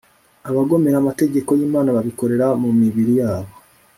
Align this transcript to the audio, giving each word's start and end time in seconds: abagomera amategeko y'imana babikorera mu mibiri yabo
abagomera 0.49 0.95
amategeko 0.99 1.49
y'imana 1.59 1.95
babikorera 1.97 2.47
mu 2.61 2.69
mibiri 2.79 3.13
yabo 3.21 3.51